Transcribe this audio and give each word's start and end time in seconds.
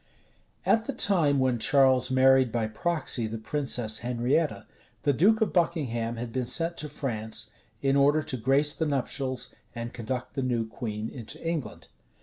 At 0.65 0.85
the 0.85 0.93
time 0.93 1.37
when 1.37 1.59
Charles 1.59 2.09
married 2.09 2.51
by 2.51 2.65
proxy 2.65 3.27
the 3.27 3.37
princess 3.37 3.99
Henrietta, 3.99 4.65
the 5.03 5.13
duke 5.13 5.41
of 5.41 5.53
Buckingham 5.53 6.15
had 6.15 6.31
been 6.31 6.47
sent 6.47 6.75
to 6.77 6.89
France, 6.89 7.51
in 7.83 7.95
order 7.95 8.23
to 8.23 8.35
grace 8.37 8.73
the 8.73 8.87
nuptials, 8.87 9.53
and 9.75 9.93
conduct 9.93 10.33
the 10.33 10.41
new 10.41 10.67
queen 10.67 11.07
into 11.07 11.39
England. 11.47 11.87